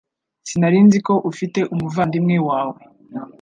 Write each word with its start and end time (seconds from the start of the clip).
Sinari 0.47 0.79
nzi 0.87 0.99
ko 1.07 1.13
ufite 1.31 1.59
umuvandimwe 1.73 2.35
wawe 2.47 2.79